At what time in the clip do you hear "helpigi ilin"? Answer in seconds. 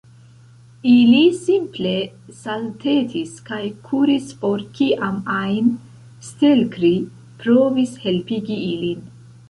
8.09-9.11